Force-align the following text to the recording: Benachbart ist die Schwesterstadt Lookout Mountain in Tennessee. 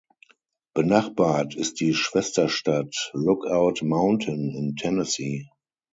Benachbart 0.73 1.53
ist 1.53 1.79
die 1.79 1.93
Schwesterstadt 1.93 3.11
Lookout 3.13 3.85
Mountain 3.85 4.49
in 4.49 4.75
Tennessee. 4.75 5.47